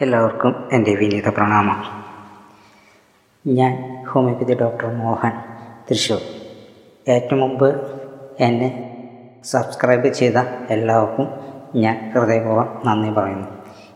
[0.00, 2.04] എല്ലാവർക്കും എന്റെ വിനീത പ്രണാമം.
[3.46, 5.30] ഞാൻ ഹോമിയോപ്പതി ഡോക്ടർ മോഹൻ
[5.90, 6.20] തൃശ്ശൂർ.
[7.08, 7.90] ഏറ്റവും മുമ്പ്
[8.40, 8.96] എന്നെ
[9.44, 10.36] സബ്സ്ക്രൈബ് ചെയ്ത
[10.70, 11.28] എല്ലാവർക്കും
[11.74, 13.48] ഞാൻ ഹൃദയപൂർവം നന്ദി പറയുന്നു.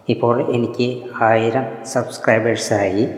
[0.08, 3.08] ഇപ്പോൾ എനിക്ക് ആയിരം സബ്സ്ക്രൈബേഴ്സായി.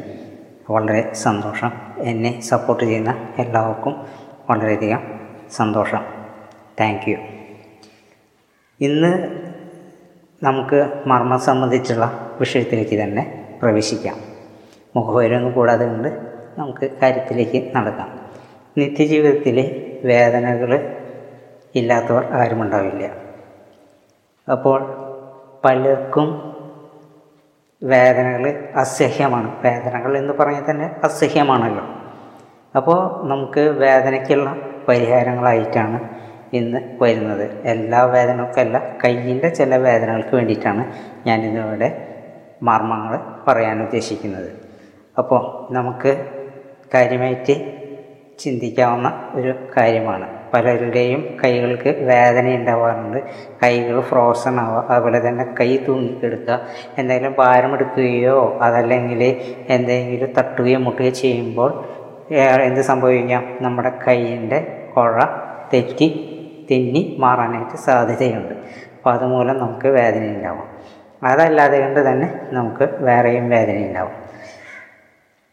[0.71, 1.73] വളരെ സന്തോഷം.
[1.99, 4.07] എന്നെ സപ്പോർട്ട് ചെയ്യുന്ന എല്ലാവർക്കും
[4.51, 5.01] വളരെയധികം
[5.51, 6.05] സന്തോഷം.
[6.81, 7.17] Thank you.
[8.81, 9.41] ഇന്ന്
[10.43, 14.17] നമുക്ക് മർമ്മം സംബന്ധിച്ചുള്ള വിഷയത്തിലേക്ക് തന്നെ പ്രവേശിക്കാം.
[14.97, 16.09] മുഖവരൊന്നും കൂടാതെ കൊണ്ട്
[16.59, 18.21] നമുക്ക് കാര്യത്തിലേക്ക് നടക്കാം.
[18.79, 21.01] നിത്യജീവിതത്തിൽ വേദനകൾ
[21.75, 23.11] ഇല്ലാത്തവർ ആരുമുണ്ടാവില്ല
[24.53, 24.81] അപ്പോൾ
[25.65, 26.55] പലർക്കും
[27.83, 29.63] വേദനകൾ അസഹ്യമാണ്.
[29.63, 31.85] വേദനകൾ എന്ന് പറഞ്ഞാൽ തന്നെ അസഹ്യമാണല്ലോ.
[32.77, 34.57] അപ്പോൾ നമുക്ക് വേദനയ്ക്കുള്ള
[34.89, 36.09] പരിഹാരങ്ങളായിട്ടാണ്
[36.53, 37.51] ഇന്ന് വരുന്നത്.
[37.63, 40.93] എല്ലാ വേദനകൾക്കല്ല കയ്യിന്റെ ചില വേദനകൾക്ക് വേണ്ടിയിട്ടാണ്
[41.27, 42.14] ഞാനിന്നിവിടെ
[42.63, 44.51] മർമ്മങ്ങൾ പറയാൻ ഉദ്ദേശിക്കുന്നത്.
[45.19, 46.27] അപ്പോൾ നമുക്ക്
[46.95, 47.55] കാര്യമായിട്ട്
[48.39, 50.29] ചിന്തിക്കാവുന്ന ഒരു കാര്യമാണ്.
[50.55, 53.19] പലരുടെയും കൈകൾക്ക് വേദന ഉണ്ടാവാറുണ്ട്.
[53.63, 56.61] കൈകൾ ഫ്രോസൺ ആവുക അതുപോലെ തന്നെ കൈ തൂങ്ങിക്കെടുക്കുക
[56.99, 61.85] എന്തെങ്കിലും ഭാരമെടുക്കുകയോ അതല്ലെങ്കിൽ എന്തെങ്കിലും തട്ടുകയോ മുട്ടുകയോ ചെയ്യുമ്പോൾ
[62.41, 63.45] എന്ത് സംഭവിക്കാം?
[63.61, 65.25] നമ്മുടെ കൈയിന്റെ കുഴ
[65.75, 66.31] തെറ്റി
[66.71, 68.55] തെന്നി മാറാനായിട്ട് സാധ്യതയുണ്ട്.
[68.97, 70.69] അപ്പോൾ അതുമൂലം നമുക്ക് വേദന ഉണ്ടാവും
[71.25, 74.15] അതല്ലാതെ കൊണ്ട് തന്നെ നമുക്ക് വേറെയും വേദന ഉണ്ടാവും.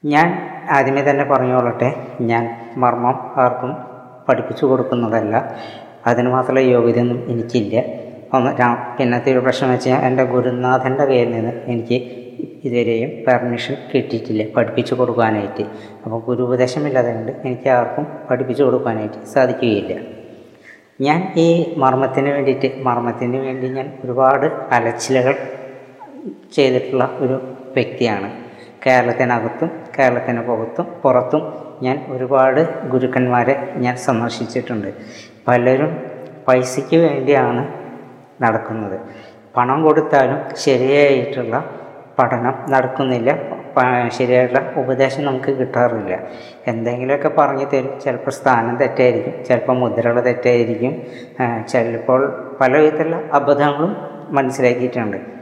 [0.04, 0.28] ഞാൻ
[0.70, 1.90] ആദ്യമേ തന്നെ പറഞ്ഞുകൊള്ളട്ടെ
[2.22, 2.44] ഞാൻ
[2.78, 3.72] മർമ്മം ആർക്കും
[4.30, 5.36] പഠിപ്പിച്ചു കൊടുക്കുന്നതല്ല.
[6.08, 7.84] അതിന് മാത്രമുള്ള യോഗ്യതയൊന്നും എനിക്കില്ല.
[8.34, 8.52] ഒന്ന്
[8.98, 11.98] പിന്നത്തെ ഒരു പ്രശ്നം വെച്ച് കഴിഞ്ഞാൽ എന്റെ ഗുരുനാഥന്റെ കയ്യിൽ നിന്ന് എനിക്ക്
[12.66, 15.64] ഇതുവരെയും പെർമിഷൻ കിട്ടിയിട്ടില്ല പഠിപ്പിച്ചു കൊടുക്കാനായിട്ട്.
[16.04, 19.94] അപ്പോൾ ഗുരു ഉപദേശമില്ലാതെ കൊണ്ട് എനിക്ക് ആർക്കും പഠിപ്പിച്ചു കൊടുക്കാനായിട്ട് സാധിക്കുകയില്ല.
[21.02, 21.48] ഞാൻ ഈ
[21.78, 25.36] മർമ്മത്തിന് വേണ്ടിയിട്ട് മർമ്മത്തിന് വേണ്ടി ഞാൻ ഒരുപാട് അലച്ചിലുകൾ
[26.54, 27.34] ചെയ്തിട്ടുള്ള ഒരു
[27.74, 28.32] വ്യക്തിയാണ്.
[28.88, 34.94] കേരളത്തിനകത്തും കേരളത്തിന് പുറത്തും പുറത്തും ഞാൻ ഒരുപാട് ഗുരുക്കന്മാരെ ഞാൻ സന്ദർശിച്ചിട്ടുണ്ട്.
[35.48, 35.98] പലരും
[36.48, 37.74] പൈസയ്ക്ക് വേണ്ടിയാണ്
[38.44, 39.00] നടക്കുന്നത്.
[39.58, 41.66] പണം കൊടുത്താലും ശരിയായിട്ടുള്ള
[42.20, 43.40] പഠനം നടക്കുന്നില്ല.
[44.08, 46.20] ശരിയായിട്ടുള്ള ഉപദേശം നമുക്ക് കിട്ടാറില്ല.
[46.68, 48.00] എന്തെങ്കിലുമൊക്കെ പറഞ്ഞു തരും.
[48.00, 49.46] ചിലപ്പോൾ സ്ഥാനം തെറ്റായിരിക്കും.
[49.46, 51.02] ചിലപ്പോൾ മുദ്രകൾ തെറ്റായിരിക്കും.
[51.68, 52.22] ചിലപ്പോൾ
[52.62, 53.98] പല വിധത്തിലുള്ള അബദ്ധങ്ങളും
[54.30, 55.41] മനസ്സിലാക്കിയിട്ടുണ്ട്.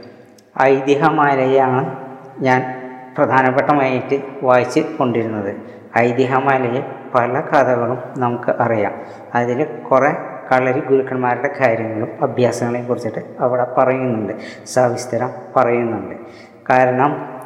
[0.62, 1.96] ഐതിഹ്യമാലയാണ്
[2.38, 2.76] ഞാൻ
[3.18, 5.56] പ്രധാനപ്പെട്ടമായിട്ട് വായിച്ച് കൊണ്ടിരുന്നത്.
[5.98, 6.84] ഐതിഹ്യമാലയിൽ
[7.14, 8.92] പല കഥകളും നമുക്ക് അറിയാം.
[9.34, 10.12] അതിൽ കുറേ
[10.52, 14.32] കളരി ഗുരുക്കന്മാരുടെ കാര്യങ്ങളും അഭ്യാസങ്ങളെയും കുറിച്ചിട്ട് അവിടെ പറയുന്നുണ്ട്.
[14.66, 16.14] സവിസ്തരം പറയുന്നുണ്ട്.
[16.70, 17.40] കാരണം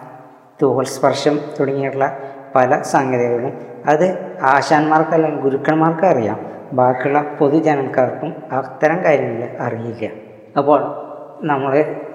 [0.62, 2.16] തൂവൽ സ്പർശം തുടങ്ങിയിട്ടുള്ള
[2.54, 3.52] പല സംഗതികളും
[3.86, 6.54] അത് ആശാന്മാർക്കല്ല ഗുരുക്കന്മാർക്ക് അറിയാം.
[6.72, 10.10] ബാക്കിയുള്ള പൊതുജനക്കാർക്കും അത്തരം കാര്യങ്ങൾ അറിയില്ല.
[10.56, 11.04] അപ്പോൾ
[11.44, 11.72] നമ്മൾ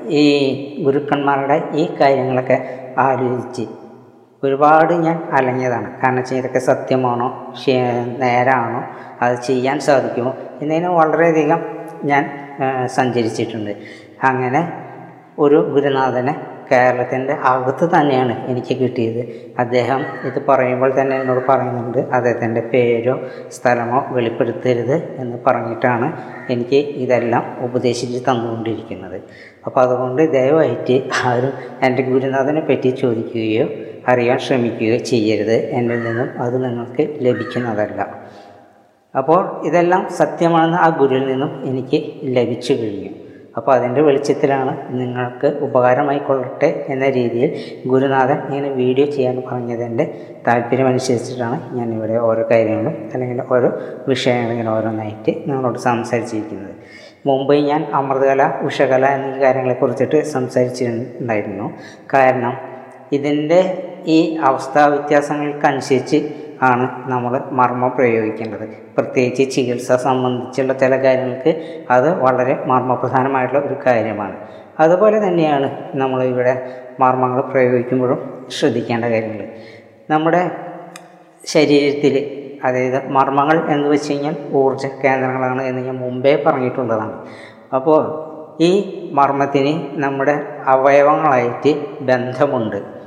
[0.07, 0.23] ഈ
[0.83, 2.57] ഗുരുക്കന്മാരുടെ ഈ കാര്യങ്ങളൊക്കെ
[2.97, 3.65] ആലോചിച്ച്
[4.43, 6.01] ഒരുപാട് ഞാൻ അലഞ്ഞതാണ്.
[6.01, 7.53] കാരണം വെച്ചാൽ ഇതൊക്കെ സത്യമാണോ?
[8.19, 8.81] നേരാണോ?
[9.21, 10.33] അത് ചെയ്യാൻ സാധിക്കുമോ?
[10.61, 11.59] എന്നതിന് വളരെയധികം
[12.03, 12.23] ഞാൻ
[12.85, 13.71] സഞ്ചരിച്ചിട്ടുണ്ട്.
[14.23, 14.61] അങ്ങനെ
[15.39, 16.35] ഒരു ഗുരുനാഥനെ
[16.71, 19.51] കേരളത്തിന്റെ അകത്ത് തന്നെയാണ് എനിക്ക് കിട്ടിയത്.
[19.59, 23.19] അദ്ദേഹം ഇത് പറയുമ്പോൾ തന്നെ എന്നോട് പറയുന്നുണ്ട് അദ്ദേഹത്തിന്റെ പേരോ
[23.51, 26.13] സ്ഥലമോ വെളിപ്പെടുത്തരുത് എന്ന് പറഞ്ഞിട്ടാണ്
[26.53, 29.21] എനിക്ക് ഇതെല്ലാം ഉപദേശിച്ച് തന്നുകൊണ്ടിരിക്കുന്നത്.
[29.65, 33.67] അപ്പോൾ അതുകൊണ്ട് ദയവായിട്ട് ആരും എന്റെ ഗുരുനാഥനെ പറ്റി ചോദിക്കുകയോ
[34.07, 35.57] അറിയാൻ ശ്രമിക്കുകയോ ചെയ്യരുത്.
[35.69, 38.01] എന്നിൽ നിന്നും അത് നിങ്ങൾക്ക് ലഭിക്കുന്നതല്ല.
[39.17, 43.28] അപ്പോൾ ഇതെല്ലാം സത്യമാണെന്ന് ആ ഗുരുവിൽ നിന്നും എനിക്ക് ലഭിച്ചു കഴിഞ്ഞു.
[43.59, 47.51] അപ്പോൾ അതിന്റെ വെളിച്ചത്തിലാണ് നിങ്ങൾക്ക് ഉപകാരമായിക്കൊള്ളട്ടെ എന്ന രീതിയിൽ
[47.91, 50.05] ഗുരുനാഥൻ ഇങ്ങനെ വീഡിയോ ചെയ്യാൻ പറഞ്ഞതിന്റെ
[50.47, 53.69] താല്പര്യമനുസരിച്ചിട്ടാണ് ഞാനിവിടെ ഓരോ കാര്യങ്ങളും അല്ലെങ്കിൽ ഓരോ
[54.07, 56.73] വിഷയങ്ങളും ഇങ്ങനെ ഓരോന്നായിട്ട് നിങ്ങളോട് സംസാരിച്ചിരിക്കുന്നത്.
[57.25, 61.65] മുമ്പ് ഞാൻ അമൃതകല ഉഷകല എന്നീ കാര്യങ്ങളെക്കുറിച്ചിട്ട് സംസാരിച്ചിട്ടുണ്ടായിരുന്നു.
[62.13, 62.53] കാരണം
[63.11, 63.61] ഇതിന്റെ
[64.05, 66.29] ഈ അവസ്ഥാ വ്യത്യാസങ്ങൾക്കനുസരിച്ച്
[66.61, 68.67] ആണ് നമ്മൾ മർമ്മം പ്രയോഗിക്കേണ്ടത്.
[68.97, 74.35] പ്രത്യേകിച്ച് ചികിത്സ സംബന്ധിച്ചുള്ള ചില കാര്യങ്ങൾക്ക് അത് വളരെ മർമ്മപ്രധാനമായിട്ടുള്ള ഒരു കാര്യമാണ്.
[74.79, 79.47] അതുപോലെ തന്നെയാണ് നമ്മൾ ഇവിടെ മർമ്മങ്ങൾ പ്രയോഗിക്കുമ്പോഴും ശ്രദ്ധിക്കേണ്ട കാര്യങ്ങൾ.
[80.09, 80.51] നമ്മുടെ
[81.45, 87.23] ശരീരത്തിൽ അതായത് മർമ്മങ്ങൾ എന്ന് വെച്ച് കഴിഞ്ഞാൽ ഊർജ കേന്ദ്രങ്ങളാണ് എന്ന് ഞാൻ മുമ്പേ പറഞ്ഞിട്ടുള്ളതാണ്.
[87.75, 88.29] അപ്പോൾ
[88.61, 92.98] ഈ മർമ്മത്തിന് നമ്മുടെ അവയവങ്ങളായിട്ട് ബന്ധമുണ്ട്.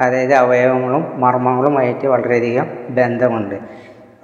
[0.00, 3.54] അതായത് അവയവങ്ങളും മർമ്മങ്ങളുമായിട്ട് വളരെയധികം ബന്ധമുണ്ട്.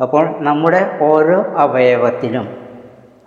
[0.03, 2.47] അപ്പോൾ നമ്മുടെ ഓരോ അവയവത്തിലും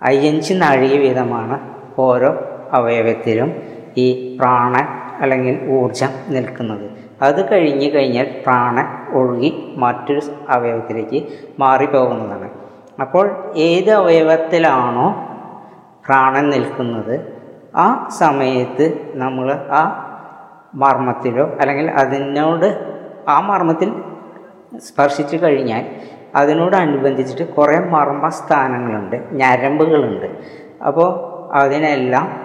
[0.02, 1.58] അയ്യഞ്ച് നാഴിക വീതമാണ്
[1.98, 2.30] ഓരോ
[2.72, 3.50] അവയവത്തിലും
[3.96, 4.86] ഈ പ്രാണൻ
[5.20, 6.90] അല്ലെങ്കിൽ ഊർജം നിൽക്കുന്നത്.
[7.22, 8.86] അത് കഴിഞ്ഞ് കഴിഞ്ഞാൽ പ്രാണൻ
[9.18, 12.48] ഒഴുകി മറ്റൊരു അവയവത്തിലേക്ക് മാറിപ്പോകുന്നതാണ്.
[13.00, 15.06] അപ്പോൾ ഏത് അവയവത്തിലാണോ
[16.06, 17.14] പ്രാണൻ നിൽക്കുന്നത്
[17.76, 20.03] ആ സമയത്ത് നമ്മൾ ആ
[20.74, 22.94] മർമ്മത്തിലോ അല്ലെങ്കിൽ അതിനോട്
[23.28, 24.02] ആ മർമ്മത്തിൽ
[24.78, 25.86] സ്പർശിച്ചു കഴിഞ്ഞാൽ
[26.34, 30.26] അതിനോടനുബന്ധിച്ചിട്ട് കുറേ മർമ്മസ്ഥാനങ്ങളുണ്ട് ഞരമ്പുകളുണ്ട്.
[30.86, 32.40] അപ്പോൾ അതിനെല്ലാം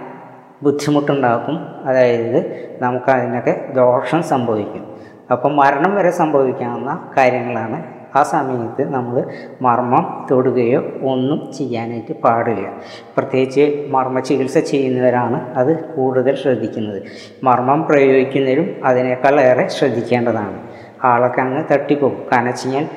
[0.64, 1.60] ബുദ്ധിമുട്ടുണ്ടാക്കും.
[1.86, 4.96] അതായത് നമുക്ക് അതിനൊക്കെ ദോഷം സംഭവിക്കും.
[5.32, 9.24] അപ്പം മരണം വരെ സംഭവിക്കാവുന്ന കാര്യങ്ങളാണ് ആ സമയത്ത് നമ്മൾ
[9.62, 12.74] മർമ്മം തൊടുകയോ ഒന്നും ചെയ്യാനായിട്ട് പാടില്ല.
[13.18, 17.04] പ്രത്യേകിച്ച് മർമ്മ ചികിത്സ ചെയ്യുന്നവരാണ് അത് കൂടുതൽ ശ്രദ്ധിക്കുന്നത്.
[17.44, 20.60] മർമ്മം പ്രയോഗിക്കുന്നതിലും അതിനേക്കാൾ ഏറെ ശ്രദ്ധിക്കേണ്ടതാണ്.
[21.04, 22.26] ആളൊക്കെ അങ്ങ് തട്ടിപ്പോകും.
[22.32, 22.88] കാരണം വെച്ച് കഴിഞ്ഞാൽ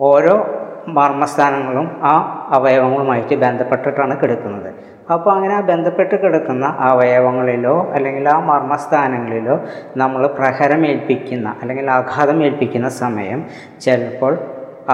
[0.00, 0.46] ഓരോ
[0.88, 2.12] മർമ്മസ്ഥാനങ്ങളും ആ
[2.50, 4.91] അവയവങ്ങളുമായിട്ട് ബന്ധപ്പെട്ടിട്ടാണ് കിടക്കുന്നത്.
[5.14, 9.56] അപ്പോൾ അങ്ങനെ ബന്ധപ്പെട്ട് കിടക്കുന്ന അവയവങ്ങളിലോ അല്ലെങ്കിൽ ആ മർമ്മസ്ഥാനങ്ങളിലോ
[9.96, 13.40] നമ്മൾ പ്രഹരമേൽപ്പിക്കുന്ന അല്ലെങ്കിൽ ആഘാതം ഏൽപ്പിക്കുന്ന സമയം
[13.84, 14.34] ചിലപ്പോൾ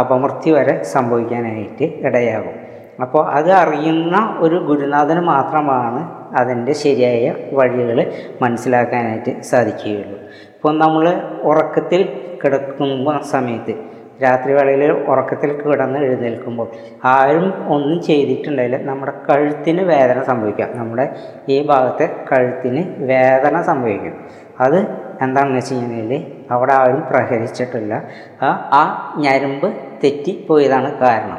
[0.00, 2.56] അപമൃത്യു വരെ സംഭവിക്കാനായിട്ട് ഇടയാകും.
[3.02, 6.00] അപ്പോൾ അത് അറിയുന്ന ഒരു ഗുരുനാഥന് മാത്രമാണ്
[6.40, 7.98] അതിന്റെ ശരിയായ വഴികൾ
[8.42, 10.16] മനസ്സിലാക്കാനായിട്ട് സാധിക്കുകയുള്ളൂ.
[10.56, 11.04] ഇപ്പോൾ നമ്മൾ
[11.50, 12.02] ഉറക്കത്തിൽ
[12.42, 13.74] കിടക്കുന്ന സമയത്ത്
[14.22, 16.68] രാത്രി വേളയിൽ ഉറക്കത്തിൽ കിടന്ന് എഴുന്നേൽക്കുമ്പോൾ
[17.04, 20.68] ആരും ഒന്നും ചെയ്തിട്ടുണ്ടെങ്കിൽ നമ്മുടെ കഴുത്തിന് വേദന സംഭവിക്കാം.
[20.74, 21.16] നമ്മുടെ
[21.48, 24.14] ഈ ഭാഗത്തെ കഴുത്തിന് വേദന സംഭവിക്കും.
[24.60, 24.78] അത്
[25.22, 28.02] എന്താണെന്ന് വെച്ച് കഴിഞ്ഞാൽ അവിടെ ആരും പ്രഹരിച്ചിട്ടില്ല.
[28.42, 29.72] ആ ഞരമ്പ്
[30.04, 31.38] തെറ്റിപ്പോയതാണ് കാരണം.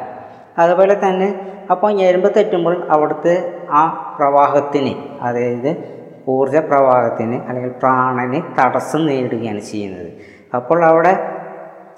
[0.58, 1.28] അതുപോലെ തന്നെ
[1.70, 10.10] അപ്പോൾ ഞരമ്പ് തെറ്റുമ്പോൾ അവിടുത്തെ ആ പ്രവാഹത്തിന് അതായത് ഊർജ പ്രവാഹത്തിന് അല്ലെങ്കിൽ പ്രാണന് തടസ്സം നേരിടുകയാണ് ചെയ്യുന്നത്.
[10.54, 11.39] അപ്പോൾ അവിടെ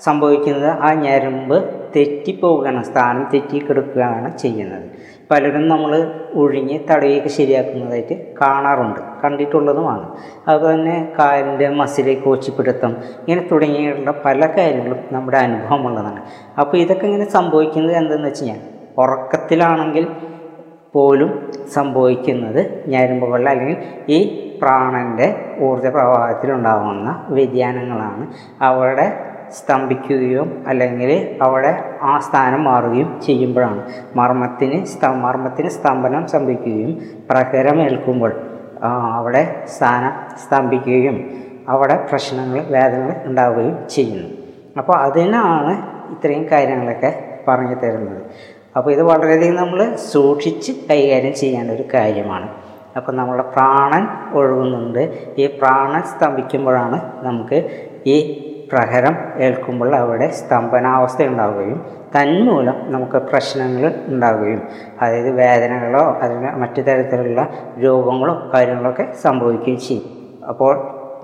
[0.00, 1.56] സംഭവിക്കുന്നത് ആ ഞരമ്പ്
[1.96, 4.86] തെറ്റിപ്പോവുകയാണ് സ്ഥാനം തെറ്റിക്കെടുക്കുകയാണ് ചെയ്യുന്നത്.
[5.30, 10.06] പലരും നമ്മൾ ഒഴിഞ്ഞ് തടയൊക്കെ ശരിയാക്കുന്നതായിട്ട് കാണാറുണ്ട് കണ്ടിട്ടുള്ളതുമാണ്.
[10.48, 16.22] അതുപോലെ തന്നെ കാലിന്റെ മസിലെ കോച്ചിപ്പിടുത്തം ഇങ്ങനെ തുടങ്ങിയിട്ടുള്ള പല കാര്യങ്ങളും നമ്മുടെ അനുഭവമുള്ളതാണ്.
[16.58, 18.60] അപ്പോൾ ഇതൊക്കെ ഇങ്ങനെ സംഭവിക്കുന്നത് എന്തെന്ന് വെച്ച് കഴിഞ്ഞാൽ
[18.98, 20.06] ഉറക്കത്തിലാണെങ്കിൽ
[20.94, 23.76] പോലും സംഭവിക്കുന്നത് ഞരമ്പുകളിൽ അല്ലെങ്കിൽ
[24.08, 28.26] ഈ പ്രാണന്റെ ഊർജ പ്രവാഹത്തിലുണ്ടാകുന്ന വ്യതിയാനങ്ങളാണ്.
[28.60, 33.82] അവിടെ സ്തംഭിക്കുകയോ അല്ലെങ്കിൽ അവിടെ ആ സ്ഥാനം മാറുകയും ചെയ്യുമ്പോഴാണ്.
[34.16, 36.92] മർമ്മത്തിന് സ്ത മർമ്മത്തിന് സ്തംഭനം സംഭവിക്കുകയും
[37.30, 38.32] പ്രഹരമേൽക്കുമ്പോൾ
[39.18, 40.12] അവിടെ സ്ഥാനം
[40.44, 41.18] സ്തംഭിക്കുകയും
[41.68, 44.28] അവിടെ പ്രശ്നങ്ങൾ വേദനകൾ ഉണ്ടാവുകയും ചെയ്യുന്നു.
[44.78, 45.72] അപ്പോൾ അതിനാണ്
[46.14, 47.10] ഇത്രയും കാര്യങ്ങളൊക്കെ
[47.48, 48.22] പറഞ്ഞു തരുന്നത്.
[48.76, 52.48] അപ്പോൾ ഇത് വളരെയധികം നമ്മൾ സൂക്ഷിച്ച് കൈകാര്യം ചെയ്യേണ്ട ഒരു കാര്യമാണ്.
[52.96, 54.08] അപ്പോൾ നമ്മുടെ പ്രാണൻ
[54.38, 55.34] ഒഴുകുന്നുണ്ട്.
[55.38, 57.58] ഈ പ്രാണൻ സ്തംഭിക്കുമ്പോഴാണ് നമുക്ക്
[58.06, 58.16] ഈ
[58.72, 61.78] പ്രഹരം ഏൽക്കുമ്പോൾ അവിടെ സ്തംഭനാവസ്ഥ ഉണ്ടാവുകയും
[62.16, 64.62] തന്മൂലം നമുക്ക് പ്രശ്നങ്ങൾ ഉണ്ടാവുകയും
[65.00, 67.48] അതായത് വേദനകളോ അതിന് മറ്റു തരത്തിലുള്ള
[67.78, 70.06] രോഗങ്ങളോ കാര്യങ്ങളൊക്കെ സംഭവിക്കുകയും ചെയ്യും.
[70.48, 70.74] അപ്പോൾ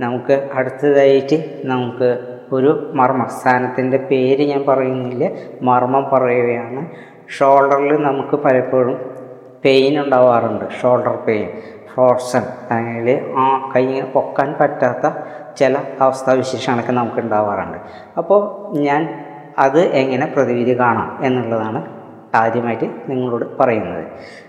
[0.01, 2.09] നമുക്ക് അടുത്തതായിട്ട് നമുക്ക്
[2.53, 5.25] ഒരു മർമ്മ സ്ഥാനത്തിന്റെ പേര് ഞാൻ പറയുന്നില്ല
[5.63, 6.83] മർമ്മം പറയുകയാണ്.
[7.39, 8.99] ഷോൾഡറിൽ നമുക്ക് പലപ്പോഴും
[9.65, 11.49] പെയിൻ ഉണ്ടാവാറുണ്ട് ഷോൾഡർ പെയിൻ
[11.91, 13.09] ഫ്രോസൺ അല്ലെങ്കിൽ
[13.39, 15.07] ആ കൈ പൊക്കാൻ പറ്റാത്ത
[15.59, 17.79] ചില അവസ്ഥാവിശേഷങ്ങളൊക്കെ നമുക്ക് ഉണ്ടാവാറുണ്ട്
[18.19, 18.41] അപ്പോൾ
[18.79, 19.03] ഞാൻ
[19.59, 21.81] അത് എങ്ങനെ പ്രതിവിധി കാണാം എന്നുള്ളതാണ്
[22.35, 24.05] ആദ്യമായിട്ട് നിങ്ങളോട് പറയുന്നത്.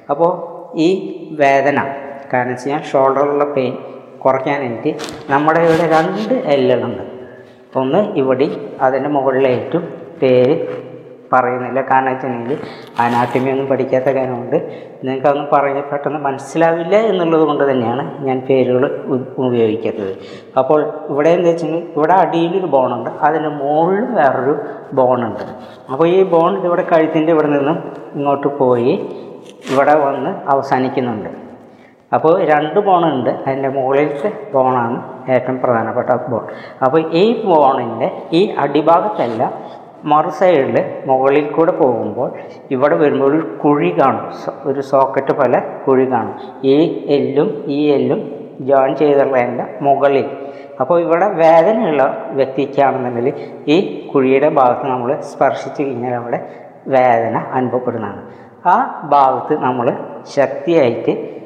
[0.10, 0.32] അപ്പോൾ
[0.78, 0.90] ഈ
[1.40, 1.78] വേദന
[2.34, 3.74] കാരണം വെച്ച് കഴിഞ്ഞാൽ ഷോൾഡറിലുള്ള പെയിൻ
[4.24, 4.92] കുറയ്ക്കാനായിട്ട്
[5.30, 7.04] നമ്മുടെ ഇവിടെ രണ്ട് എല്ലുകളുണ്ട്
[7.76, 8.48] ഒന്ന് ഇവിടെ
[8.82, 9.84] അതിന്റെ മുകളിലേറ്റും
[10.22, 10.56] പേര്
[11.34, 11.82] പറയുന്നില്ല.
[11.92, 12.58] കാരണം വെച്ചിട്ടുണ്ടെങ്കിൽ
[13.04, 14.58] അനാട്ടമി ഒന്നും പഠിക്കാത്ത കാര്യമുണ്ട്
[15.04, 18.86] നിങ്ങൾക്കൊന്നും പറഞ്ഞ് പെട്ടെന്ന് മനസ്സിലാവില്ല എന്നുള്ളത് കൊണ്ട് തന്നെയാണ് ഞാൻ പേരുകൾ
[19.48, 20.14] ഉപയോഗിക്കുന്നത്.
[20.60, 20.80] അപ്പോൾ
[21.10, 23.10] ഇവിടെ എന്താ വെച്ചിട്ടുണ്ടെങ്കിൽ ഇവിടെ അടിയിലൊരു ബോണുണ്ട്.
[23.28, 24.56] അതിന് മുകളിൽ വേറൊരു
[24.94, 25.44] ബോണുണ്ട്.
[25.92, 27.78] അപ്പോൾ ഈ ബോൺ ഇവിടെ കഴുത്തിന്റെ ഇവിടെ നിന്നും
[28.16, 28.94] ഇങ്ങോട്ട് പോയി
[29.72, 31.30] ഇവിടെ വന്ന് അവസാനിക്കുന്നുണ്ട്.
[32.16, 33.30] അപ്പോൾ രണ്ട് ബോണുണ്ട്.
[33.30, 34.98] അതിന്റെ മുകളിലത്തെ ബോണാണ്
[35.34, 36.46] ഏറ്റവും പ്രധാനപ്പെട്ട ബോൺ.
[36.86, 38.08] അപ്പോൾ ഈ ബോണിന്റെ
[38.40, 39.44] ഈ അടിഭാഗത്തല്ല
[40.06, 42.32] മറു സൈഡിൽ മുകളിൽ കൂടെ പോകുമ്പോൾ
[42.72, 44.32] ഇവിടെ വരുമ്പോൾ ഒരു കുഴി കാണും.
[44.64, 46.36] ഒരു സോക്കറ്റ് പോലെ കുഴി കാണും.
[46.64, 50.30] ഈ എല്ലും ഈ എല്ലും ജോയിൻ ചെയ്തുള്ളതിന്റെ മുകളിൽ.
[50.80, 53.34] അപ്പോൾ ഇവിടെ വേദനയുള്ള വ്യക്തിക്കാണെന്നുണ്ടെങ്കിൽ
[53.68, 56.40] ഈ കുഴിയുടെ ഭാഗത്ത് നമ്മൾ സ്പർശിച്ചു കഴിഞ്ഞാൽ അവിടെ
[56.88, 58.24] വേദന അനുഭവപ്പെടുന്നതാണ്.
[58.66, 59.94] ആ ഭാഗത്ത് നമ്മൾ
[60.36, 61.39] ശക്തിയായിട്ട്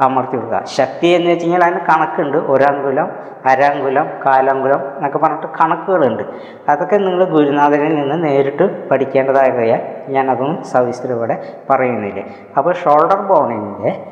[0.00, 0.62] അമർത്തി കൊടുക്കുക.
[0.64, 2.36] ശക്തി എന്ന് വെച്ച് കഴിഞ്ഞാൽ അതിന് കണക്കുണ്ട്.
[2.36, 3.08] ഒരാങ്കുലം
[3.46, 6.22] അരാങ്കുലം കാലാങ്കുലം എന്നൊക്കെ പറഞ്ഞിട്ട് കണക്കുകളുണ്ട്.
[6.68, 11.36] അതൊക്കെ നിങ്ങൾ ഗുരുനാഥനിൽ നിന്ന് നേരിട്ട് പഠിക്കേണ്ടതായ ഞാനതൊന്നും സവിസ്തരം ഇവിടെ
[11.70, 12.20] പറയുന്നില്ല.
[12.58, 14.04] അപ്പോൾ ഷോൾഡർ ബോണിന്റെ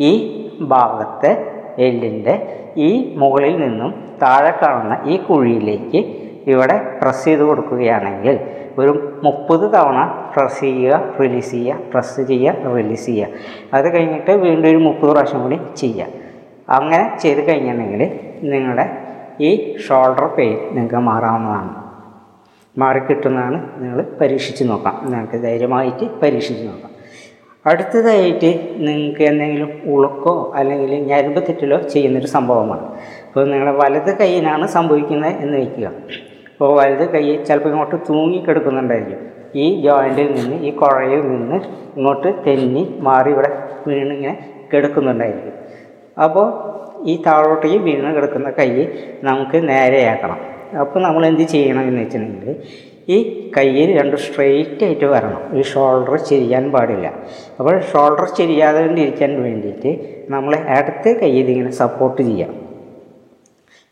[0.00, 0.12] ഈ
[0.60, 5.98] ഭാഗത്തെ എല്ലിന്റെ ഈ മുകളിൽ നിന്നും താഴെ കാണുന്ന ഈ കുഴിയിലേക്ക്
[6.46, 8.40] ഇവിടെ പ്രസ് ചെയ്ത് കൊടുക്കുകയാണെങ്കിൽ
[8.78, 9.98] ഒരു മുപ്പത് തവണ
[10.36, 13.28] പ്രസ് ചെയ്യുക റിലീസ് ചെയ്യുക പ്രസ് ചെയ്യുക റിലീസ് ചെയ്യുക.
[13.74, 16.06] അത് കഴിഞ്ഞിട്ട് വീണ്ടും ഒരു മുപ്പത് പ്രാവശ്യം കൂടി ചെയ്യുക.
[16.68, 18.02] അങ്ങനെ ചെയ്ത് കഴിഞ്ഞിട്ടുണ്ടെങ്കിൽ
[18.42, 18.86] നിങ്ങളുടെ
[19.40, 21.74] ഈ ഷോൾഡർ പെയിൻ നിങ്ങൾക്ക് മാറാവുന്നതാണ്.
[22.78, 25.00] മാറിക്കിട്ടുന്നതാണ് നിങ്ങൾ പരീക്ഷിച്ച് നോക്കാം.
[25.04, 26.90] നിങ്ങൾക്ക് ധൈര്യമായിട്ട് പരീക്ഷിച്ച് നോക്കാം.
[27.66, 32.86] അടുത്തതായിട്ട് നിങ്ങൾക്ക് എന്തെങ്കിലും ഉളുക്കോ അല്ലെങ്കിൽ ഞരമ്പ് തെറ്റിലോ ചെയ്യുന്നൊരു സംഭവമാണ്.
[33.26, 35.90] അപ്പോൾ നിങ്ങളുടെ വലത് കൈയിനാണ് സംഭവിക്കുന്നത് എന്ന് വയ്ക്കുക
[36.60, 39.20] അപ്പോൾ വലത് കൈ ചിലപ്പോൾ ഇങ്ങോട്ട് തൂങ്ങി കിടക്കുന്നുണ്ടായിരിക്കും.
[39.54, 41.56] ഈ ജോയിന്റിൽ നിന്ന് ഈ കുഴയിൽ നിന്ന്
[41.96, 43.50] ഇങ്ങോട്ട് തെന്നി മാറി ഇവിടെ
[43.88, 44.32] വീണിങ്ങനെ
[44.72, 45.54] കിടക്കുന്നുണ്ടായിരിക്കും.
[46.24, 46.46] അപ്പോൾ
[47.10, 48.68] ഈ താഴോട്ടേക്ക് വീണ് കിടക്കുന്ന കൈ
[49.28, 50.38] നമുക്ക് നേരെയാക്കണം.
[50.80, 52.56] അപ്പോൾ നമ്മൾ എന്ത് ചെയ്യണം എന്ന് വെച്ചിട്ടുണ്ടെങ്കിൽ
[53.14, 53.18] ഈ
[53.56, 55.42] കയ്യിൽ രണ്ട് സ്ട്രെയിറ്റ് ആയിട്ട് വരണം.
[55.58, 57.06] ഈ ഷോൾഡർ ചെരിയാൻ പാടില്ല.
[57.58, 59.92] അപ്പോൾ ഷോൾഡർ ചെരിയാതെ ഇരിക്കാൻ വേണ്ടിയിട്ട്
[60.34, 62.67] നമ്മൾ ഇടത്തെ കയ്യിൽ ഇങ്ങനെ സപ്പോർട്ട് ചെയ്യാം.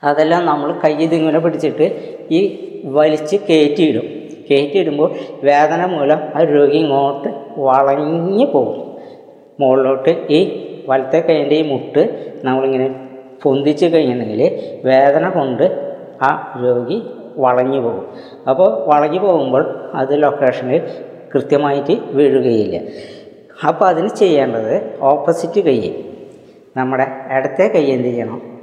[0.02, 2.40] അതെല്ലാം നമ്മൾ കൈ ഇതിങ്ങനെ പിടിച്ചിട്ട് ഈ
[2.84, 4.06] വലിച്ച് കയറ്റിയിടും.
[4.50, 8.96] കയറ്റിയിടുമ്പോൾ വേദന മൂലം ആ രോഗി ഇങ്ങോട്ട് വളഞ്ഞു പോകും.
[9.60, 12.88] മുകളിലോട്ട് ഈ വലത്തെ കൈന്റെ ഈ മുട്ട് നമ്മളിങ്ങനെ
[13.42, 15.64] പൊന്തിച്ച് കഴിഞ്ഞിട്ടുണ്ടെങ്കിൽ വേദന കൊണ്ട്
[16.22, 17.02] ആ രോഗി
[17.36, 18.06] വളഞ്ഞു പോകും.
[18.48, 20.82] അപ്പോൾ വളഞ്ഞു പോകുമ്പോൾ അത് ലൊക്കേഷനിൽ
[21.34, 22.76] കൃത്യമായിട്ട് വീഴുകയില്ല.
[23.68, 25.94] അപ്പോൾ അതിന് ചെയ്യേണ്ടത് ഓപ്പോസിറ്റ് കൈ
[26.76, 28.55] നമ്മുടെ ഇടത്തെ കൈ എന്ത് ചെയ്യണം?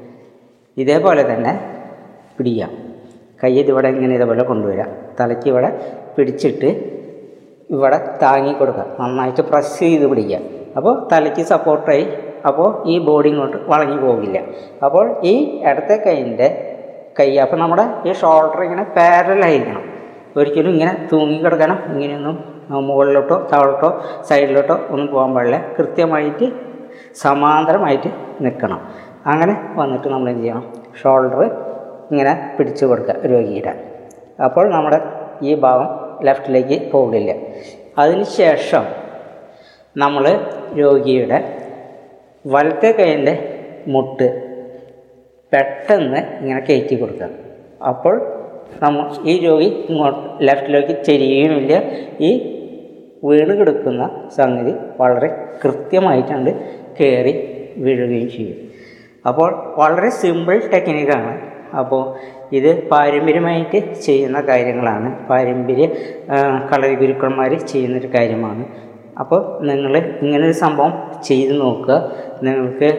[0.77, 1.53] ഇതേപോലെ തന്നെ
[2.37, 2.69] പിടിക്കുക
[3.41, 4.89] കൈ ഇതിവിടെ ഇങ്ങനെ ഇതേപോലെ കൊണ്ടുവരാം.
[5.19, 5.69] തലയ്ക്ക് ഇവിടെ
[6.15, 6.69] പിടിച്ചിട്ട്
[7.75, 10.39] ഇവിടെ താങ്ങി കൊടുക്കുക നന്നായിട്ട് പ്രസ് ചെയ്ത് പിടിക്കുക
[10.77, 12.05] അപ്പോൾ തലയ്ക്ക് സപ്പോർട്ടായി
[12.49, 14.37] അപ്പോൾ ഈ ബോഡി ഇങ്ങോട്ട് വളഞ്ഞു പോകില്ല.
[14.85, 15.33] അപ്പോൾ ഈ
[15.69, 16.47] ഇടത്തെ കൈയിന്റെ
[17.19, 19.83] കൈ അപ്പോൾ നമ്മുടെ ഈ ഷോൾഡർ ഇങ്ങനെ പാരലായിരിക്കണം
[20.39, 22.37] ഒരിക്കലും ഇങ്ങനെ തൂങ്ങിക്കിടക്കണം ഇങ്ങനെയൊന്നും
[22.89, 23.89] മുകളിലോട്ടോ താഴോട്ടോ
[24.29, 25.57] സൈഡിലോട്ടോ ഒന്നും പോകാൻ പാടില്ല.
[25.77, 26.45] കൃത്യമായിട്ട്
[27.23, 28.09] സമാന്തരമായിട്ട്
[28.45, 28.79] നിൽക്കണം.
[29.31, 30.65] അങ്ങനെ വന്നിട്ട് നമ്മൾ എന്ത് ചെയ്യണം?
[31.01, 31.41] ഷോൾഡർ
[32.11, 33.73] ഇങ്ങനെ പിടിച്ചു കൊടുക്കുക രോഗിയുടെ
[34.47, 34.99] അപ്പോൾ നമ്മുടെ
[35.49, 35.89] ഈ ഭാഗം
[36.27, 37.31] ലെഫ്റ്റിലേക്ക് പോകില്ല.
[38.01, 38.83] അതിന് ശേഷം
[39.95, 40.25] നമ്മൾ
[40.81, 41.39] രോഗിയുടെ
[42.45, 43.33] വലത്തെ കൈയിന്റെ
[43.93, 44.27] മുട്ട്
[45.51, 47.29] പെട്ടെന്ന് ഇങ്ങനെ കയറ്റി കൊടുക്കുക.
[47.91, 48.15] അപ്പോൾ
[48.83, 51.73] നമ്മൾ ഈ രോഗി ഇങ്ങോട്ട് ലെഫ്റ്റിലേക്ക് ചെരിയുമില്ല
[52.29, 52.31] ഈ
[53.27, 54.03] വീണ് കിടക്കുന്ന
[54.37, 55.29] സംഗതി വളരെ
[55.63, 56.51] കൃത്യമായിട്ടാണ്
[56.99, 57.33] കയറി
[57.85, 58.57] വീഴുകയും ചെയ്യും.
[59.25, 61.33] അപ്പോൾ വളരെ സിമ്പിൾ ടെക്നിക്കാണ്
[61.79, 62.01] അപ്പോൾ
[62.55, 65.27] ഇത് പാരമ്പര്യമായിട്ട് ചെയ്യുന്ന കാര്യങ്ങളാണ്.
[65.29, 65.85] പാരമ്പര്യ
[66.71, 68.65] കളരി ഗുരുക്കന്മാർ ചെയ്യുന്നൊരു കാര്യമാണ്.
[69.19, 69.39] അപ്പോൾ
[69.69, 69.93] നിങ്ങൾ
[70.25, 71.97] ഇങ്ങനൊരു സംഭവം ചെയ്ത് നോക്കുക.
[72.43, 72.89] നിങ്ങൾക്ക്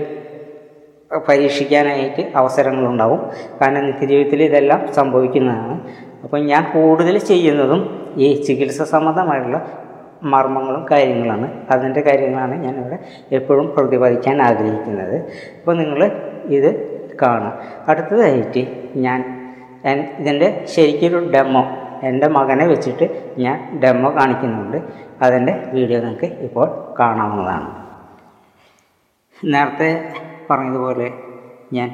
[1.29, 3.21] പരീക്ഷിക്കാനായിട്ട് അവസരങ്ങളുണ്ടാവും.
[3.61, 5.75] കാരണം നിത്യജീവിതത്തിൽ ഇതെല്ലാം സംഭവിക്കുന്നതാണ്.
[6.25, 7.81] അപ്പോൾ ഞാൻ കൂടുതൽ ചെയ്യുന്നതും
[8.17, 9.59] ഈ ചികിത്സ സംബന്ധമായിട്ടുള്ള
[10.25, 11.67] മർമ്മങ്ങളും കാര്യങ്ങളാണ്.
[11.71, 12.99] അതിന്റെ കാര്യങ്ങളാണ് ഞാനിവിടെ
[13.33, 15.17] എപ്പോഴും പ്രതിപാദിക്കാൻ ആഗ്രഹിക്കുന്നത്.
[15.59, 16.05] അപ്പോൾ നിങ്ങൾ
[16.45, 16.71] ഇത്
[17.23, 17.59] കാണുക.
[17.89, 18.63] അടുത്തതായിട്ട്
[18.97, 19.21] ഞാൻ
[20.19, 21.65] ഇതിന്റെ ശരിക്കൊരു ഡെമോ
[22.03, 24.79] എന്റെ മകനെ വെച്ചിട്ട് ഞാൻ ഡെമോ കാണിക്കുന്നുണ്ട്.
[25.23, 27.69] അതിന്റെ വീഡിയോ നിങ്ങൾക്ക് ഇപ്പോൾ കാണാവുന്നതാണ്.
[29.45, 30.13] നേരത്തെ
[30.51, 31.13] പറഞ്ഞതുപോലെ
[31.73, 31.89] ഞാൻ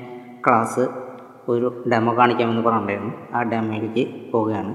[0.47, 0.89] ക്ലാസ്
[1.49, 3.15] ഒരു ഡെമോ കാണിക്കാമെന്ന് പറഞ്ഞിട്ടുണ്ടായിരുന്നു.
[3.35, 4.75] ആ ഡെമോയിലേക്ക് പോവുകയാണ്.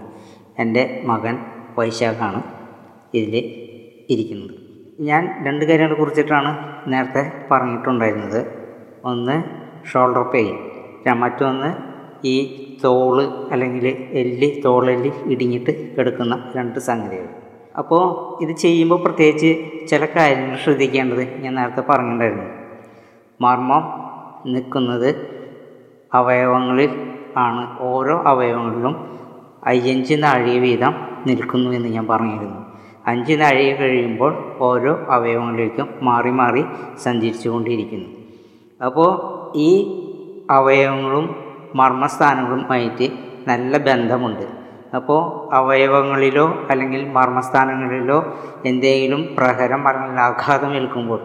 [0.60, 1.38] എന്റെ മകൻ
[1.80, 2.44] വൈശാഖാണ്.
[3.18, 3.36] ഇതിൽ
[4.10, 4.56] ഇരിക്കുന്നത്.
[5.00, 6.58] ഞാൻ രണ്ട് കാര്യങ്ങളെ കുറിച്ചിട്ടാണ്
[6.88, 8.48] നേരത്തെ പറഞ്ഞിട്ടുണ്ടായിരുന്നത്.
[9.06, 9.44] ഒന്ന്
[9.94, 10.56] ഷോൾഡർ പെയിൻ
[11.14, 11.74] മറ്റൊന്ന്
[12.28, 12.36] ഈ
[12.84, 17.28] തോൾ അല്ലെങ്കിൽ എല്ല് തോളെല്ല് ഇടിഞ്ഞിട്ട് കിടക്കുന്ന രണ്ട് സംഗതികൾ.
[17.78, 22.46] അപ്പോൾ ഇത് ചെയ്യുമ്പോൾ പ്രത്യേകിച്ച് ചില കാര്യങ്ങൾ ശ്രദ്ധിക്കേണ്ടത് ഞാൻ നേരത്തെ പറഞ്ഞിട്ടുണ്ടായിരുന്നു.
[23.42, 23.84] മർമ്മം
[24.54, 25.10] നിൽക്കുന്നത്
[26.14, 26.90] അവയവങ്ങളിൽ
[27.38, 27.80] ആണ്.
[27.80, 29.20] ഓരോ അവയവങ്ങളിലും
[29.64, 30.94] അയ്യഞ്ച് നാഴിക വീതം
[31.28, 32.75] നിൽക്കുന്നു എന്ന് ഞാൻ പറഞ്ഞിരുന്നു.
[33.08, 36.66] അഞ്ച് നാഴിക കഴിയുമ്പോൾ ഓരോ അവയവങ്ങളിലേക്കും മാറി മാറി
[37.04, 38.10] സഞ്ചരിച്ചു കൊണ്ടിരിക്കുന്നു
[38.82, 39.10] അപ്പോൾ
[39.56, 39.72] ഈ
[40.50, 41.26] അവയവങ്ങളും
[41.76, 43.08] മർമ്മസ്ഥാനങ്ങളുമായിട്ട്
[43.48, 44.46] നല്ല ബന്ധമുണ്ട്.
[44.96, 45.22] അപ്പോൾ
[45.56, 48.20] അവയവങ്ങളിലോ അല്ലെങ്കിൽ മർമ്മസ്ഥാനങ്ങളിലോ
[48.66, 51.20] എന്തെങ്കിലും പ്രഹരം അല്ലെങ്കിൽ ആഘാതം ഏൽക്കുമ്പോൾ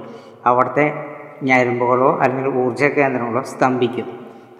[0.46, 0.86] അവിടുത്തെ
[1.42, 4.06] ഞരമ്പുകളോ അല്ലെങ്കിൽ ഊർജ കേന്ദ്രങ്ങളോ സ്തംഭിക്കും.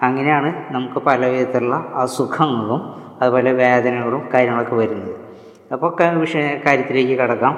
[0.02, 2.80] അങ്ങനെയാണ് നമുക്ക് പല വിധത്തിലുള്ള അസുഖങ്ങളും
[3.22, 5.29] അതുപോലെ വേദനകളും കാര്യങ്ങളൊക്കെ വരുന്നത്.
[5.74, 5.90] അപ്പോൾ
[6.22, 7.54] വിഷയ കാര്യത്തിലേക്ക് കിടക്കാം.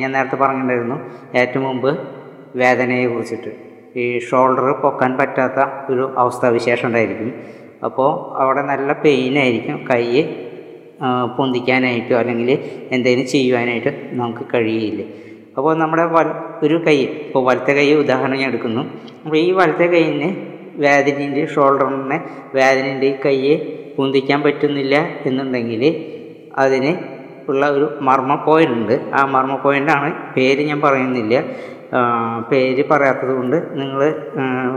[0.00, 0.96] ഞാൻ നേരത്തെ പറഞ്ഞിട്ടുണ്ടായിരുന്നു
[1.40, 1.90] ഏറ്റവും മുമ്പ്
[2.60, 3.50] വേദനയെ കുറിച്ചിട്ട്.
[4.00, 5.60] ഈ ഷോൾഡർ പൊക്കാൻ പറ്റാത്ത
[5.92, 7.30] ഒരു അവസ്ഥാവിശേഷം ഉണ്ടായിരിക്കും.
[7.86, 8.10] അപ്പോൾ
[8.42, 10.04] അവിടെ നല്ല പെയിനായിരിക്കും കൈ
[11.36, 12.50] പൊന്തിക്കാനായിട്ടോ അല്ലെങ്കിൽ
[12.94, 13.90] എന്തെങ്കിലും ചെയ്യുവാനായിട്ട്
[14.20, 15.02] നമുക്ക് കഴിയില്ല.
[15.56, 16.28] അപ്പോൾ നമ്മുടെ വൽ
[16.66, 18.82] ഒരു കൈ ഇപ്പോൾ വലത്തെ കൈ ഉദാഹരണം ഞാൻ എടുക്കുന്നു.
[19.24, 20.28] അപ്പോൾ ഈ വലത്തെ കൈയിന്
[20.84, 22.18] വേദനേന്റെ ഷോൾഡറിനെ
[22.54, 23.56] വേദനേന്റെ കൈയെ
[23.96, 25.82] പൊന്തിക്കാൻ പറ്റുന്നില്ല എന്നുണ്ടെങ്കിൽ
[26.58, 26.92] അതിന്
[27.48, 29.10] ഉള്ള ഒരു മർമ്മ പോയിന്റ് ഉണ്ട്.
[29.14, 31.44] ആ മർമ്മ പോയിന്റാണ് പേര് ഞാൻ പറയുന്നില്ല.
[32.52, 34.00] പേര് പറയാത്തത് കൊണ്ട് നിങ്ങൾ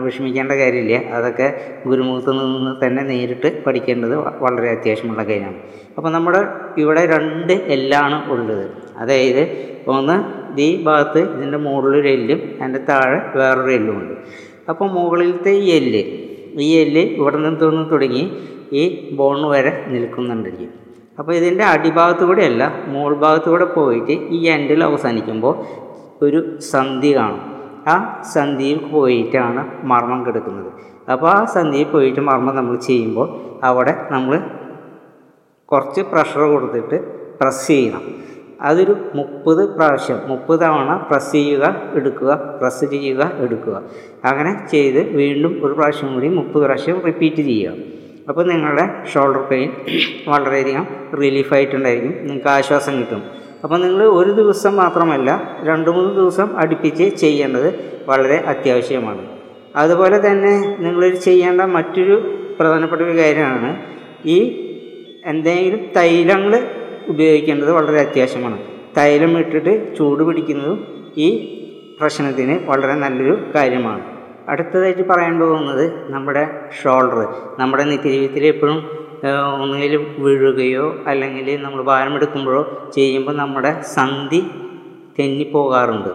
[0.03, 0.97] വിഷമിക്കേണ്ട കാര്യമില്ല.
[1.11, 5.55] അതൊക്കെ ഗുരുമുഖത്ത് നിന്ന് തന്നെ നേരിട്ട് പഠിക്കേണ്ടത് വളരെ അത്യാവശ്യമുള്ള കാര്യമാണ്.
[5.97, 8.69] അപ്പോൾ നമ്മുടെ ഇവിടെ രണ്ട് എല്ലാണ് ഉള്ളത്.
[8.97, 9.43] അതായത്
[9.87, 10.15] ഒന്ന്
[10.61, 14.13] ഈ ഭാഗത്ത് ഇതിന്റെ മുകളിലൊരു എല്ലും അതിന്റെ താഴെ വേറൊരു എല്ലും ഉണ്ട്.
[14.69, 16.03] അപ്പോൾ മുകളിലത്തെ ഈ എല്ല്
[16.59, 18.31] ഈ എല്ല് ഇവിടെ നിന്ന് തുടങ്ങി
[18.73, 20.84] ഈ ബോൺ വരെ നിൽക്കുന്നുണ്ടായിരിക്കും
[21.17, 25.53] അപ്പോൾ ഇതിന്റെ അടിഭാഗത്ത് കൂടെ അല്ല മുകൾ ഭാഗത്ത് കൂടെ പോയിട്ട് ഈ എൻഡിൽ അവസാനിക്കുമ്പോൾ
[26.25, 26.39] ഒരു
[26.71, 27.43] സന്ധി കാണും.
[27.87, 27.95] ആ
[28.33, 30.69] സന്ധിയിൽ പോയിട്ടാണ് മർമ്മം കിടക്കുന്നത്.
[31.13, 33.27] അപ്പോൾ ആ സന്ധിയിൽ പോയിട്ട് മർമ്മം നമ്മൾ ചെയ്യുമ്പോൾ
[33.69, 34.33] അവിടെ നമ്മൾ
[35.71, 36.97] കുറച്ച് പ്രഷർ കൊടുത്തിട്ട്
[37.39, 38.03] പ്രസ് ചെയ്യണം.
[38.67, 41.65] അതൊരു മുപ്പത് പ്രാവശ്യം മുപ്പത് തവണ പ്രസ് ചെയ്യുക
[41.97, 43.75] എടുക്കുക പ്രസ് ചെയ്യുക എടുക്കുക.
[44.29, 47.73] അങ്ങനെ ചെയ്ത് വീണ്ടും ഒരു പ്രാവശ്യം കൂടി മുപ്പത് പ്രാവശ്യം റിപ്പീറ്റ് ചെയ്യുക.
[48.29, 49.71] അപ്പോൾ നിങ്ങളുടെ ഷോൾഡർ പെയിൻ
[50.27, 50.87] വളരെയധികം
[51.21, 53.21] റിലീഫായിട്ടുണ്ടായിരിക്കും നിങ്ങൾക്ക് ആശ്വാസം കിട്ടും.
[53.63, 57.69] അപ്പോൾ നിങ്ങൾ ഒരു ദിവസം മാത്രമല്ല രണ്ട് മൂന്ന് ദിവസം അടുപ്പിച്ച് ചെയ്യേണ്ടത്
[58.09, 59.21] വളരെ അത്യാവശ്യമാണ്.
[59.75, 62.15] അതുപോലെ തന്നെ നിങ്ങൾ ചെയ്യേണ്ട മറ്റൊരു
[62.59, 63.69] പ്രധാനപ്പെട്ട ഒരു കാര്യമാണ്
[64.25, 64.37] ഈ
[65.25, 66.67] എന്തെങ്കിലും തൈലങ്ങൾ
[67.07, 68.57] ഉപയോഗിക്കേണ്ടത് വളരെ അത്യാവശ്യമാണ്.
[68.97, 71.29] തൈലം ഇട്ടിട്ട് ചൂട് പിടിക്കുന്നതും ഈ
[72.01, 74.14] പ്രശ്നത്തിന് വളരെ നല്ലൊരു കാര്യമാണ്.
[74.47, 76.43] അടുത്തതായിട്ട് പറയാൻ പോകുന്നത് നമ്മുടെ
[76.81, 77.19] ഷോൾഡർ
[77.59, 78.79] നമ്മുടെ നിത്യജീവിതത്തിൽ എപ്പോഴും
[79.61, 82.61] ഒന്നുകിൽ വീഴുകയോ അല്ലെങ്കിൽ നമ്മൾ ഭാരമെടുക്കുമ്പോഴോ
[82.95, 84.41] ചെയ്യുമ്പോൾ നമ്മുടെ സന്ധി
[85.19, 86.11] തെന്നിപ്പോകാറുണ്ട്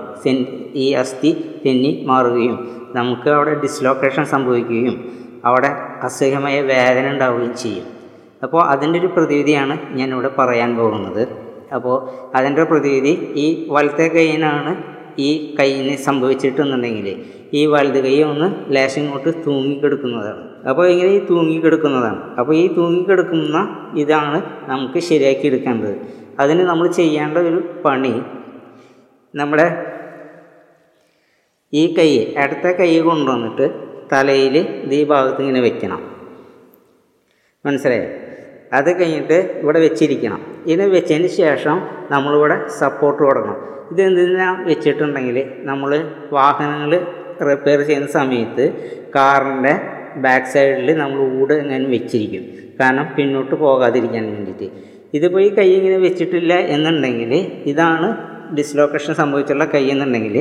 [0.74, 1.30] ഈ അസ്ഥി
[1.64, 2.56] തെന്നി മാറുകയും
[2.94, 4.96] നമുക്ക് അവിടെ ഡിസ്ലോക്കേഷൻ സംഭവിക്കുകയും
[5.44, 5.70] അവിടെ
[6.02, 7.86] അസഹ്യമായ വേദന ഉണ്ടാവുകയും ചെയ്യും.
[8.42, 11.22] അപ്പോൾ അതിന്റെ ഒരു പ്രതിവിധിയാണ് ഞാനിവിടെ പറയാൻ പോകുന്നത്.
[11.74, 11.96] അപ്പോൾ
[12.36, 14.72] അതിന്റെ പ്രതിവിധി ഈ വലത്തെ കൈയിനാണ്
[15.18, 17.08] ഈ കൈയിന് സംഭവിച്ചിട്ടുണ്ടെങ്കിൽ
[17.54, 20.42] ഈ വലത് കൈ ഒന്ന് ലേശം ഇങ്ങോട്ട് തൂങ്ങിക്കെടുക്കുന്നതാണ്.
[20.68, 22.20] അപ്പോൾ ഇങ്ങനെ ഈ തൂങ്ങിക്കെടുക്കുന്നതാണ്.
[22.38, 23.58] അപ്പോൾ ഈ തൂങ്ങിക്കെടുക്കുന്ന
[23.94, 25.94] ഇതാണ് നമുക്ക് ശരിയാക്കി എടുക്കേണ്ടത്.
[26.38, 28.22] അതിന് നമ്മൾ ചെയ്യേണ്ട ഒരു പണി
[29.34, 29.66] നമ്മുടെ
[31.72, 33.66] ഈ കൈ അടുത്ത കൈ കൊണ്ടുവന്നിട്ട്
[34.12, 34.56] തലയിൽ
[34.92, 36.00] ഈ ഭാഗത്ത് ഇങ്ങനെ വെക്കണം.
[37.66, 38.08] മനസ്സിലായോ?
[38.72, 40.40] അത് കഴിഞ്ഞിട്ട് ഇവിടെ വെച്ചിരിക്കണം.
[40.66, 41.76] ഇതിനെ വെച്ചതിന് ശേഷം
[42.10, 43.56] നമ്മളിവിടെ സപ്പോർട്ട് കൊടുക്കണം.
[43.92, 45.90] ഇതെന്തിനാ വെച്ചിട്ടുണ്ടെങ്കിൽ നമ്മൾ
[46.30, 46.92] വാഹനങ്ങൾ
[47.48, 48.64] റിപ്പയർ ചെയ്യുന്ന സമയത്ത്
[49.16, 49.74] കാറിന്റെ
[50.24, 52.44] ബാക്ക് സൈഡിൽ നമ്മൾ ഊട് ഇങ്ങനെ വെച്ചിരിക്കും.
[52.80, 54.68] കാരണം പിന്നോട്ട് പോകാതിരിക്കാൻ വേണ്ടിയിട്ട്.
[55.16, 57.32] ഇതിപ്പോൾ ഈ കൈ ഇങ്ങനെ വെച്ചിട്ടില്ല എന്നുണ്ടെങ്കിൽ
[57.72, 58.08] ഇതാണ്
[58.58, 60.36] ഡിസ്ലോക്കേഷൻ സംഭവിച്ചുള്ള കൈ എന്നുണ്ടെങ്കിൽ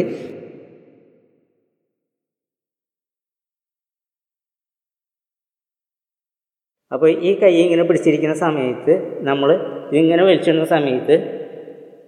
[6.92, 8.94] അപ്പോൾ ഈ കൈ ഇങ്ങനെ പിടിച്ചിരിക്കുന്ന സമയത്ത്
[9.28, 9.50] നമ്മൾ
[9.90, 11.16] ഇതിങ്ങനെ വലിച്ചിടുന്ന സമയത്ത്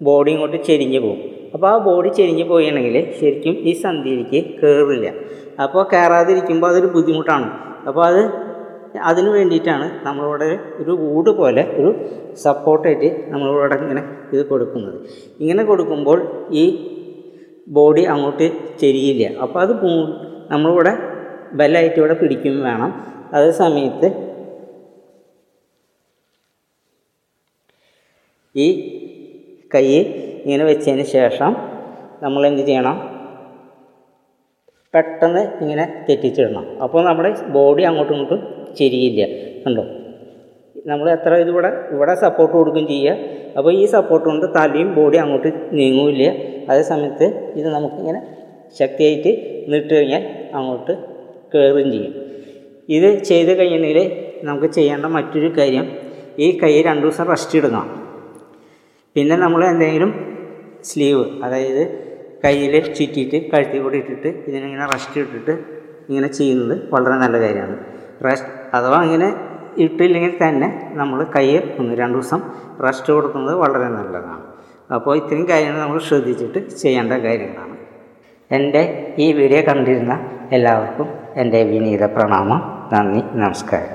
[0.07, 1.19] ബോഡി ഇങ്ങോട്ട് ചെരിഞ്ഞ് പോകും.
[1.53, 5.07] അപ്പോൾ ആ ബോഡി ചെരിഞ്ഞ് പോയിണെങ്കിൽ ശരിക്കും ഈ സന്ധിയിലേക്ക് കയറില്ല
[5.63, 7.47] അപ്പോൾ കയറാതിരിക്കുമ്പോൾ അതൊരു ബുദ്ധിമുട്ടാണ്.
[7.87, 8.21] അപ്പോൾ അത്
[9.09, 10.47] അതിന് വേണ്ടിയിട്ടാണ് നമ്മളിവിടെ
[10.81, 11.91] ഒരു ഊട് പോലെ ഒരു
[12.45, 14.01] സപ്പോർട്ടായിട്ട് നമ്മളിവിടെ ഇങ്ങനെ
[14.33, 14.97] ഇത് കൊടുക്കുന്നത്.
[15.39, 16.19] ഇങ്ങനെ കൊടുക്കുമ്പോൾ
[16.61, 16.63] ഈ
[17.77, 18.47] ബോഡി അങ്ങോട്ട്
[18.81, 19.25] ചെരിയില്ല.
[19.43, 19.73] അപ്പോൾ അത്
[20.53, 20.93] നമ്മളിവിടെ
[21.59, 22.91] ബലമായിട്ട് ഇവിടെ പിടിക്കും വേണം.
[23.35, 24.07] അതേ സമയത്ത്
[28.55, 28.67] ഈ
[29.73, 29.85] കൈ
[30.45, 31.51] ഇങ്ങനെ വെച്ചതിന് ശേഷം
[32.23, 32.97] നമ്മൾ എന്ത് ചെയ്യണം?
[34.93, 36.65] പെട്ടെന്ന് ഇങ്ങനെ തെറ്റിച്ചിടണം.
[36.83, 38.41] അപ്പോൾ നമ്മുടെ ബോഡി അങ്ങോട്ടും ഇങ്ങോട്ടും
[38.79, 39.21] ചെരിയില്ല.
[39.65, 39.83] കണ്ടോ?
[40.89, 43.15] നമ്മൾ എത്ര ഇതിവിടെ ഇവിടെ സപ്പോർട്ട് കൊടുക്കുകയും ചെയ്യുക
[43.57, 45.49] അപ്പോൾ ഈ സപ്പോർട്ട് കൊണ്ട് തലയും ബോഡി അങ്ങോട്ട്
[45.79, 46.25] നീങ്ങില്ല.
[46.69, 47.25] അതേ സമയത്ത്
[47.59, 48.21] ഇത് നമുക്കിങ്ങനെ
[48.79, 49.31] ശക്തിയായിട്ട്
[49.71, 50.23] നീട്ട് കഴിഞ്ഞാൽ
[50.57, 50.93] അങ്ങോട്ട്
[51.53, 52.13] കയറുകയും ചെയ്യും.
[52.89, 54.11] ഇത് ചെയ്ത് കഴിഞ്ഞിട്ടുണ്ടെങ്കിൽ
[54.43, 55.85] നമുക്ക് ചെയ്യേണ്ട മറ്റൊരു കാര്യം
[56.39, 57.87] ഈ കൈ രണ്ട് ദിവസം റെസ്റ്റ് ഇടണം
[59.15, 60.30] പിന്നെ നമ്മൾ എന്തെങ്കിലും
[60.83, 61.83] സ്ലീവ് അതായത്
[62.45, 65.51] കയ്യിൽ ചുറ്റിയിട്ട് കഴുത്തി കൂടി ഇട്ടിട്ട് ഇതിനിങ്ങനെ റെസ്റ്റ് ഇട്ടിട്ട്
[66.09, 67.77] ഇങ്ങനെ ചെയ്യുന്നത് വളരെ നല്ല കാര്യമാണ്.
[68.25, 69.35] റെസ്റ്റ് അഥവാ ഇങ്ങനെ
[69.77, 72.41] ഇട്ടില്ലെങ്കിൽ തന്നെ നമ്മൾ കൈയ്യിൽ ഒന്ന് രണ്ട് ദിവസം
[72.85, 74.43] റെസ്റ്റ് കൊടുക്കുന്നത് വളരെ നല്ലതാണ്.
[74.95, 77.77] അപ്പോൾ ഇത്രയും കാര്യങ്ങൾ നമ്മൾ ശ്രദ്ധിച്ചിട്ട് ചെയ്യേണ്ട കാര്യങ്ങളാണ്.
[78.51, 80.13] എന്റെ ഈ വീഡിയോ കണ്ടിരുന്ന
[80.51, 82.89] എല്ലാവർക്കും എന്റെ വിനീത പ്രണാമം.
[82.93, 83.89] നന്ദി നമസ്കാരം.